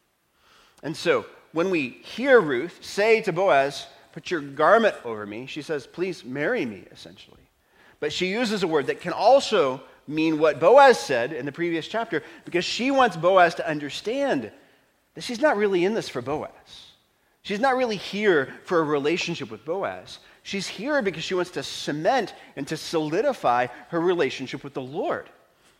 [0.83, 5.61] And so, when we hear Ruth say to Boaz, Put your garment over me, she
[5.61, 7.38] says, Please marry me, essentially.
[7.99, 11.87] But she uses a word that can also mean what Boaz said in the previous
[11.87, 14.51] chapter because she wants Boaz to understand
[15.15, 16.49] that she's not really in this for Boaz.
[17.41, 20.19] She's not really here for a relationship with Boaz.
[20.43, 25.29] She's here because she wants to cement and to solidify her relationship with the Lord.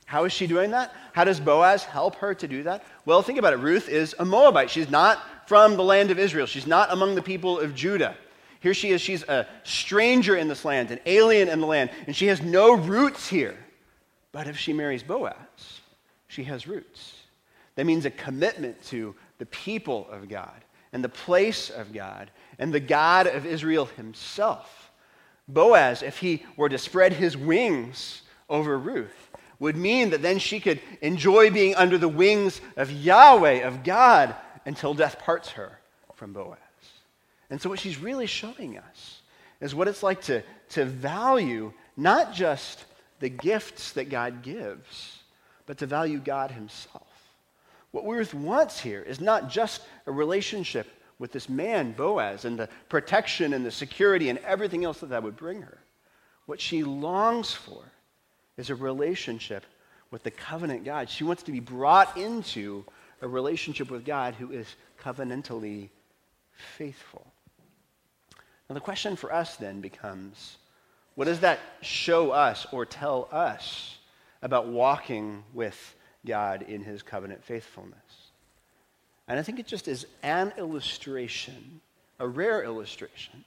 [0.06, 0.94] How is she doing that?
[1.14, 2.84] How does Boaz help her to do that?
[3.06, 3.60] Well, think about it.
[3.60, 4.70] Ruth is a Moabite.
[4.70, 8.16] She's not from the land of Israel, she's not among the people of Judah.
[8.60, 9.02] Here she is.
[9.02, 12.74] She's a stranger in this land, an alien in the land, and she has no
[12.74, 13.58] roots here.
[14.32, 15.36] But if she marries Boaz,
[16.28, 17.16] she has roots.
[17.76, 22.74] That means a commitment to the people of God and the place of God and
[22.74, 24.92] the God of Israel himself.
[25.48, 30.60] Boaz, if he were to spread his wings over Ruth, would mean that then she
[30.60, 35.80] could enjoy being under the wings of Yahweh, of God, until death parts her
[36.14, 36.58] from Boaz.
[37.50, 39.22] And so, what she's really showing us
[39.60, 42.86] is what it's like to, to value not just
[43.20, 45.20] the gifts that God gives,
[45.66, 47.08] but to value God Himself.
[47.92, 52.70] What Ruth wants here is not just a relationship with this man, Boaz, and the
[52.88, 55.80] protection and the security and everything else that that would bring her.
[56.46, 57.84] What she longs for
[58.58, 59.66] is a relationship
[60.12, 61.10] with the covenant God.
[61.10, 62.86] She wants to be brought into
[63.22, 64.68] a relationship with God who is
[65.04, 65.90] covenantally
[66.78, 67.26] faithful.
[68.70, 70.58] Now, the question for us then becomes
[71.16, 73.98] what does that show us or tell us
[74.42, 77.98] about walking with God in his covenant faithfulness?
[79.28, 81.82] And I think it just is an illustration,
[82.20, 83.44] a rare illustration,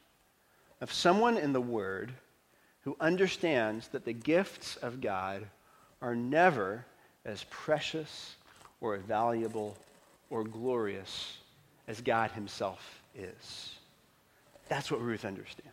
[0.80, 2.12] of someone in the Word
[2.82, 5.46] who understands that the gifts of God
[6.00, 6.84] are never
[7.24, 8.34] as precious
[8.80, 9.76] or valuable
[10.30, 11.38] or glorious
[11.86, 13.76] as God Himself is.
[14.68, 15.70] That's what Ruth understands.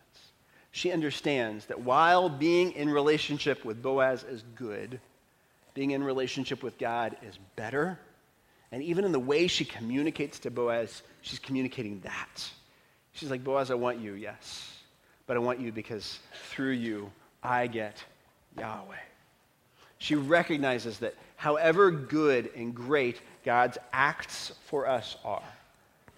[0.72, 5.00] She understands that while being in relationship with Boaz is good,
[5.74, 7.98] being in relationship with God is better
[8.72, 12.50] and even in the way she communicates to Boaz, she's communicating that.
[13.12, 14.78] She's like, Boaz, I want you, yes.
[15.26, 17.10] But I want you because through you,
[17.42, 18.02] I get
[18.58, 18.94] Yahweh.
[19.98, 25.42] She recognizes that however good and great God's acts for us are,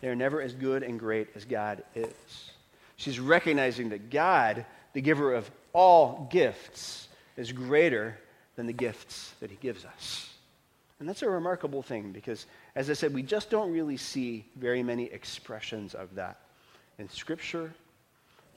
[0.01, 2.52] they're never as good and great as God is.
[3.03, 8.17] She's recognizing that God, the giver of all gifts, is greater
[8.55, 10.31] than the gifts that he gives us.
[11.01, 14.85] And that's a remarkable thing because, as I said, we just don't really see very
[14.85, 16.39] many expressions of that
[17.01, 17.75] in Scripture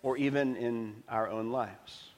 [0.03, 2.09] or even in our own lives.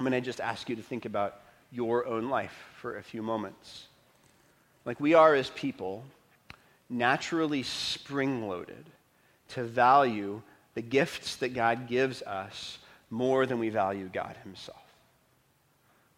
[0.00, 3.22] I'm going to just ask you to think about your own life for a few
[3.22, 3.86] moments.
[4.84, 6.02] Like we are as people,
[6.88, 8.86] naturally spring loaded
[9.50, 10.42] to value
[10.74, 12.78] the gifts that God gives us
[13.10, 14.78] more than we value God Himself.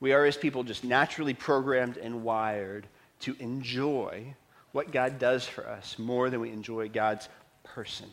[0.01, 2.87] We are as people just naturally programmed and wired
[3.21, 4.35] to enjoy
[4.73, 7.29] what God does for us more than we enjoy God's
[7.63, 8.09] person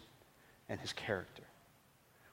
[0.67, 1.43] and his character.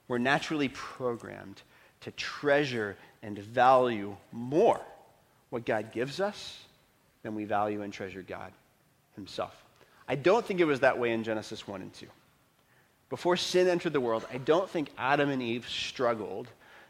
[0.09, 1.63] We're naturally programmed
[2.03, 4.81] to treasure and value more
[5.51, 6.63] what God gives us
[7.23, 8.53] than we value and treasure God
[9.15, 9.55] himself.
[10.07, 12.07] I don't think it was that way in Genesis 1 and 2.
[13.09, 16.49] Before sin entered the world, I don't think Adam and Eve struggled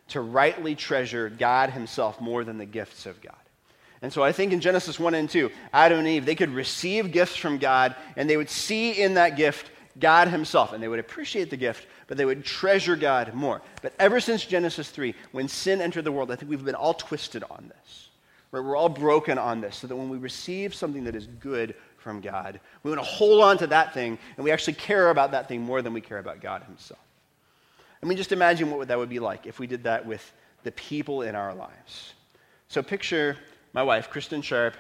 [0.09, 3.35] to rightly treasure God himself more than the gifts of God.
[4.03, 7.13] And so I think in Genesis 1 and 2, Adam and Eve, they could receive
[7.13, 10.73] gifts from God and they would see in that gift God Himself.
[10.73, 13.63] And they would appreciate the gift, but they would treasure God more.
[13.83, 16.95] But ever since Genesis 3, when sin entered the world, I think we've been all
[16.95, 18.09] twisted on this.
[18.53, 18.63] Right?
[18.63, 21.75] We're all broken on this, so that when we receive something that is good
[22.07, 25.33] from God, we want to hold on to that thing and we actually care about
[25.33, 27.01] that thing more than we care about God Himself.
[28.01, 30.71] I mean, just imagine what that would be like if we did that with the
[30.71, 32.15] people in our lives.
[32.69, 33.37] So picture
[33.73, 34.77] my wife, Kristen Sharp,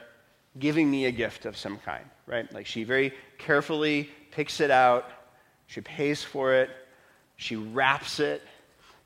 [0.61, 2.51] giving me a gift of some kind, right?
[2.55, 5.11] Like she very carefully picks it out,
[5.67, 6.71] she pays for it,
[7.35, 8.41] she wraps it,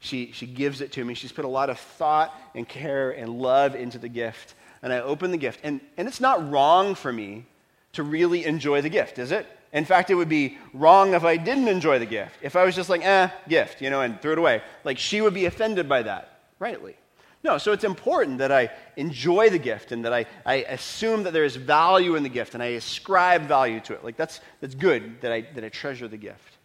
[0.01, 1.15] she, she gives it to me.
[1.15, 4.57] She's put a lot of thought and care and love into the gift.
[4.83, 5.61] And I open the gift.
[5.63, 7.47] And, and it's not wrong for me
[7.93, 9.47] to really enjoy the gift, is it?
[9.73, 12.37] In fact, it would be wrong if I didn't enjoy the gift.
[12.43, 14.63] If I was just like, eh, gift, you know, and threw it away.
[14.85, 16.97] Like, she would be offended by that, rightly.
[17.43, 21.33] No, so it's important that I enjoy the gift and that I, I assume that
[21.33, 24.05] there is value in the gift and I ascribe value to it.
[24.05, 26.59] Like that's, that's good that I, that I treasure the gift.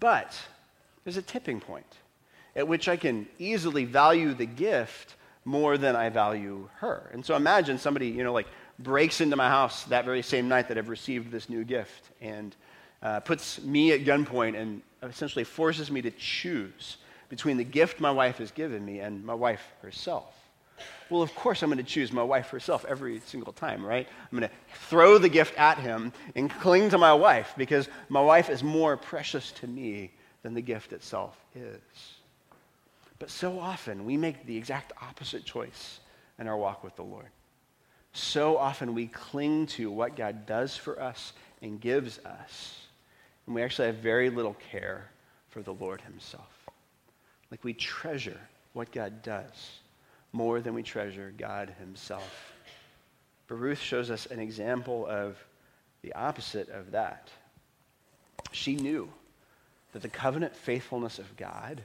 [0.00, 0.36] But
[1.04, 1.86] there's a tipping point
[2.56, 5.14] at which I can easily value the gift
[5.44, 7.08] more than I value her.
[7.12, 8.48] And so imagine somebody, you know, like
[8.78, 12.54] breaks into my house that very same night that I've received this new gift and
[13.02, 16.98] uh, puts me at gunpoint and essentially forces me to choose
[17.28, 20.34] between the gift my wife has given me and my wife herself.
[21.10, 24.06] Well, of course, I'm going to choose my wife herself every single time, right?
[24.30, 24.54] I'm going to
[24.88, 28.96] throw the gift at him and cling to my wife because my wife is more
[28.96, 30.12] precious to me
[30.42, 31.80] than the gift itself is.
[33.18, 36.00] But so often we make the exact opposite choice
[36.38, 37.26] in our walk with the Lord.
[38.12, 41.32] So often we cling to what God does for us
[41.62, 42.86] and gives us,
[43.46, 45.08] and we actually have very little care
[45.50, 46.68] for the Lord Himself.
[47.50, 48.40] Like we treasure
[48.72, 49.78] what God does
[50.32, 52.52] more than we treasure God Himself.
[53.46, 55.36] But Ruth shows us an example of
[56.02, 57.28] the opposite of that.
[58.52, 59.08] She knew
[59.92, 61.82] that the covenant faithfulness of God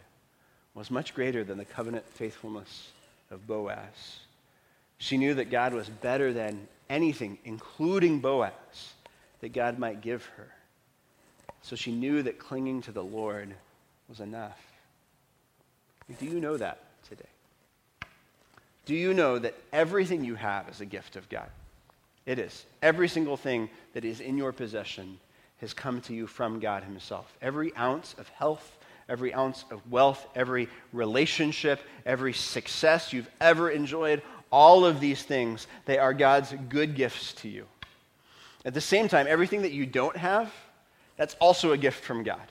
[0.73, 2.91] was much greater than the covenant faithfulness
[3.31, 4.19] of Boaz.
[5.03, 8.93] She knew that God was better than anything, including Boaz,
[9.41, 10.47] that God might give her.
[11.61, 13.53] So she knew that clinging to the Lord
[14.07, 14.61] was enough.
[16.17, 16.79] Do you know that
[17.09, 17.27] today?
[18.85, 21.49] Do you know that everything you have is a gift of God?
[22.25, 22.65] It is.
[22.81, 25.19] Every single thing that is in your possession
[25.57, 27.35] has come to you from God Himself.
[27.41, 28.77] Every ounce of health,
[29.09, 34.21] every ounce of wealth, every relationship, every success you've ever enjoyed,
[34.53, 37.65] all of these things, they are God's good gifts to you.
[38.63, 40.53] At the same time, everything that you don't have,
[41.17, 42.41] that's also a gift from God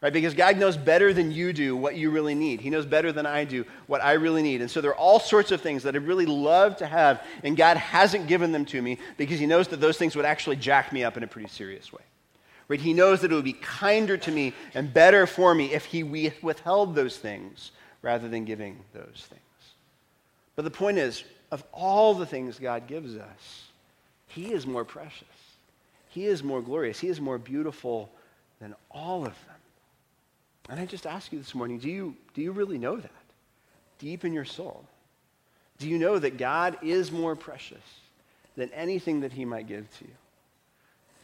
[0.00, 0.12] right?
[0.12, 2.60] Because God knows better than you do what you really need.
[2.60, 4.60] He knows better than I do what I really need.
[4.60, 7.56] And so there are all sorts of things that I'd really love to have, and
[7.56, 10.92] God hasn't given them to me because He knows that those things would actually jack
[10.92, 12.02] me up in a pretty serious way.
[12.68, 12.80] Right?
[12.80, 16.02] He knows that it would be kinder to me and better for me if He
[16.02, 17.72] withheld those things
[18.02, 19.42] rather than giving those things.
[20.54, 23.68] But the point is, of all the things God gives us,
[24.28, 25.26] He is more precious.
[26.08, 26.98] He is more glorious.
[26.98, 28.10] He is more beautiful
[28.60, 29.56] than all of them.
[30.70, 33.10] And I just ask you this morning do you, do you really know that
[33.98, 34.84] deep in your soul?
[35.78, 37.78] Do you know that God is more precious
[38.56, 40.14] than anything that He might give to you?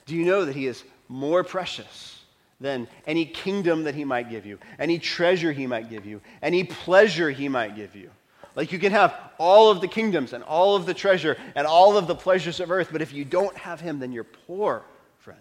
[0.06, 2.20] Do you know that He is more precious
[2.60, 6.64] than any kingdom that He might give you, any treasure He might give you, any
[6.64, 8.10] pleasure He might give you?
[8.54, 11.96] Like you can have all of the kingdoms and all of the treasure and all
[11.96, 14.82] of the pleasures of earth, but if you don't have Him, then you're poor.
[15.18, 15.40] Friends.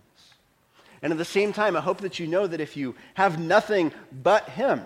[1.01, 3.91] And at the same time, I hope that you know that if you have nothing
[4.23, 4.81] but Him,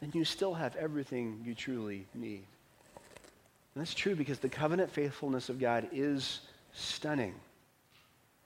[0.00, 2.44] then you still have everything you truly need.
[3.74, 6.40] And that's true because the covenant faithfulness of God is
[6.72, 7.34] stunning.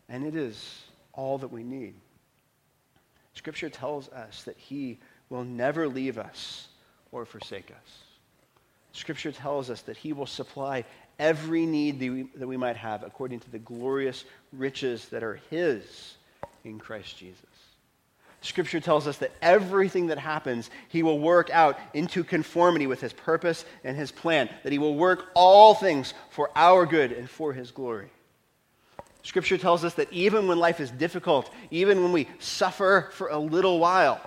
[0.09, 1.95] And it is all that we need.
[3.35, 4.99] Scripture tells us that He
[5.29, 6.69] will never leave us
[7.13, 8.06] or forsake us.
[8.97, 10.85] Scripture tells us that He will supply
[11.19, 15.39] every need that we, that we might have according to the glorious riches that are
[15.51, 16.15] His
[16.65, 17.45] in Christ Jesus.
[18.41, 23.13] Scripture tells us that everything that happens, he will work out into conformity with his
[23.13, 27.53] purpose and his plan, that he will work all things for our good and for
[27.53, 28.09] his glory.
[29.25, 33.39] Scripture tells us that even when life is difficult, even when we suffer for a
[33.39, 34.21] little while,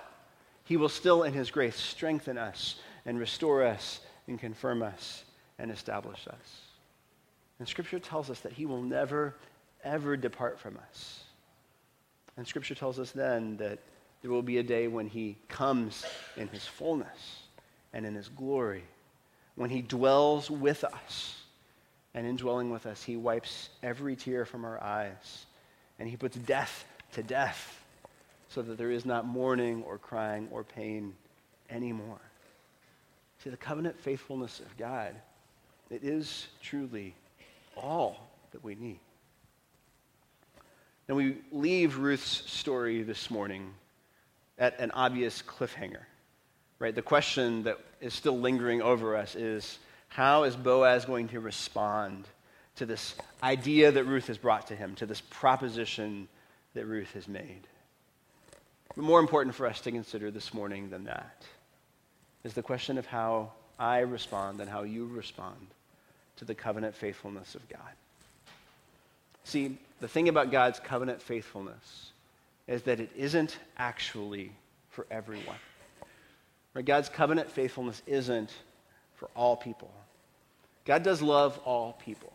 [0.64, 4.00] he will still, in his grace, strengthen us and restore us
[4.30, 5.24] and confirm us
[5.58, 6.62] and establish us.
[7.58, 9.34] And Scripture tells us that he will never,
[9.84, 11.24] ever depart from us.
[12.36, 13.80] And Scripture tells us then that
[14.22, 16.06] there will be a day when he comes
[16.36, 17.42] in his fullness
[17.92, 18.84] and in his glory,
[19.56, 21.36] when he dwells with us.
[22.14, 25.46] And in dwelling with us, he wipes every tear from our eyes,
[25.98, 27.84] and he puts death to death,
[28.48, 31.14] so that there is not mourning or crying or pain
[31.68, 32.20] anymore.
[33.42, 35.14] See, the covenant faithfulness of God,
[35.88, 37.14] it is truly
[37.74, 39.00] all that we need.
[41.08, 43.72] And we leave Ruth's story this morning
[44.58, 46.02] at an obvious cliffhanger.
[46.78, 46.94] Right?
[46.94, 49.78] The question that is still lingering over us is
[50.08, 52.26] how is Boaz going to respond
[52.76, 56.28] to this idea that Ruth has brought to him, to this proposition
[56.74, 57.66] that Ruth has made?
[58.94, 61.42] But more important for us to consider this morning than that
[62.44, 65.56] is the question of how I respond and how you respond
[66.36, 67.80] to the covenant faithfulness of God.
[69.44, 72.12] See, the thing about God's covenant faithfulness
[72.66, 74.52] is that it isn't actually
[74.90, 75.56] for everyone.
[76.74, 76.84] Right?
[76.84, 78.52] God's covenant faithfulness isn't
[79.16, 79.90] for all people.
[80.84, 82.32] God does love all people,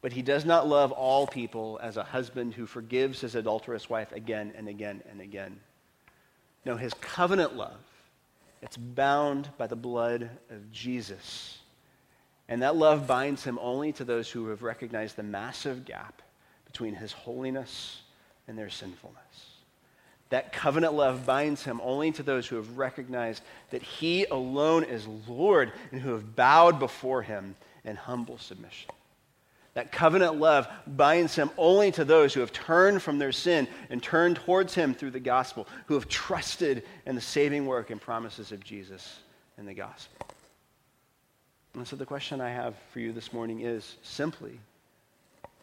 [0.00, 4.10] but he does not love all people as a husband who forgives his adulterous wife
[4.12, 5.60] again and again and again.
[6.64, 7.78] No, his covenant love,
[8.62, 11.58] it's bound by the blood of Jesus.
[12.48, 16.22] And that love binds him only to those who have recognized the massive gap
[16.64, 18.02] between his holiness
[18.46, 19.18] and their sinfulness.
[20.30, 25.06] That covenant love binds him only to those who have recognized that he alone is
[25.28, 27.54] Lord and who have bowed before him
[27.84, 28.90] in humble submission.
[29.74, 34.02] That covenant love binds him only to those who have turned from their sin and
[34.02, 38.52] turned towards him through the gospel, who have trusted in the saving work and promises
[38.52, 39.20] of Jesus
[39.56, 40.26] in the gospel.
[41.74, 44.60] And so the question I have for you this morning is simply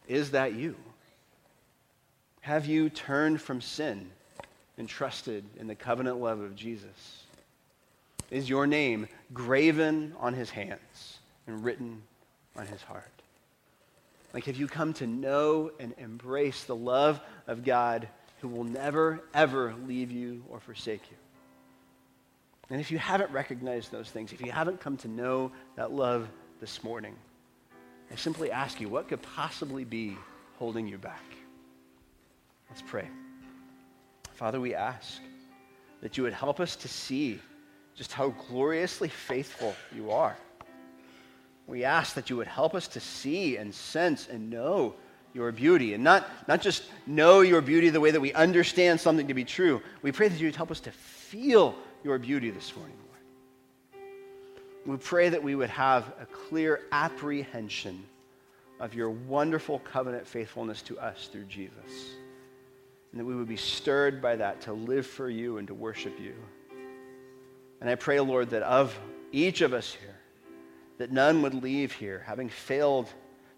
[0.07, 0.75] Is that you?
[2.41, 4.09] Have you turned from sin?
[4.79, 7.23] and trusted in the covenant love of Jesus?
[8.31, 12.01] Is your name graven on his hands and written
[12.55, 13.18] on his heart?
[14.33, 18.07] Like, have you come to know and embrace the love of God
[18.41, 21.17] who will never, ever leave you or forsake you?
[22.69, 26.27] And if you haven't recognized those things, if you haven't come to know that love
[26.59, 27.15] this morning,
[28.11, 30.15] I simply ask you, what could possibly be
[30.57, 31.23] holding you back?
[32.69, 33.07] Let's pray.
[34.35, 35.19] Father, we ask
[36.01, 37.39] that you would help us to see
[37.95, 40.37] just how gloriously faithful you are.
[41.69, 44.95] We ask that you would help us to see and sense and know
[45.33, 49.27] your beauty, and not, not just know your beauty the way that we understand something
[49.27, 49.79] to be true.
[50.01, 52.97] We pray that you would help us to feel your beauty this morning,
[53.93, 54.09] Lord.
[54.87, 58.03] We pray that we would have a clear apprehension
[58.79, 62.15] of your wonderful covenant faithfulness to us through Jesus
[63.11, 66.19] and that we would be stirred by that to live for you and to worship
[66.19, 66.33] you.
[67.81, 68.97] And I pray, Lord, that of
[69.31, 70.18] each of us here,
[70.99, 73.11] that none would leave here having failed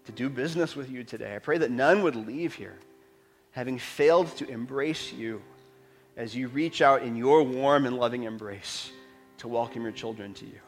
[0.06, 1.36] to do business with you today.
[1.36, 2.78] I pray that none would leave here
[3.50, 5.42] having failed to embrace you
[6.16, 8.90] as you reach out in your warm and loving embrace
[9.38, 10.60] to welcome your children to you.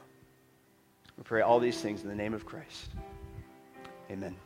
[1.16, 2.90] We pray all these things in the name of Christ.
[4.10, 4.36] Amen.